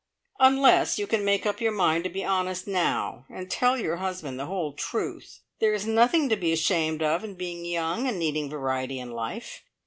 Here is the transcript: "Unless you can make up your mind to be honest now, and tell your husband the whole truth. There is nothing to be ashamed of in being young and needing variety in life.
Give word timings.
"Unless 0.39 0.97
you 0.97 1.05
can 1.05 1.23
make 1.23 1.45
up 1.45 1.61
your 1.61 1.71
mind 1.71 2.05
to 2.05 2.09
be 2.09 2.25
honest 2.25 2.65
now, 2.67 3.27
and 3.29 3.51
tell 3.51 3.77
your 3.77 3.97
husband 3.97 4.39
the 4.39 4.47
whole 4.47 4.73
truth. 4.73 5.41
There 5.59 5.75
is 5.75 5.85
nothing 5.85 6.27
to 6.29 6.35
be 6.35 6.51
ashamed 6.51 7.03
of 7.03 7.23
in 7.23 7.35
being 7.35 7.63
young 7.65 8.07
and 8.07 8.17
needing 8.17 8.49
variety 8.49 8.97
in 8.99 9.11
life. 9.11 9.61